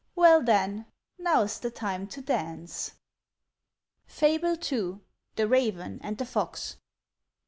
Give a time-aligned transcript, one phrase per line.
[0.15, 0.87] Well, then,
[1.19, 2.93] now's the time to dance."
[4.07, 4.99] FABLE II.
[5.35, 6.77] THE RAVEN AND THE FOX.